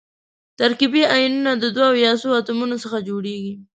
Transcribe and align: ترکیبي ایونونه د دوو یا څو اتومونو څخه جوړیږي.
ترکیبي 0.59 1.01
ایونونه 1.15 1.51
د 1.57 1.65
دوو 1.75 2.01
یا 2.05 2.11
څو 2.21 2.27
اتومونو 2.39 2.75
څخه 2.83 2.97
جوړیږي. 3.09 3.53